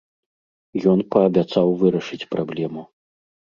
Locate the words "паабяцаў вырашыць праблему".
1.17-2.81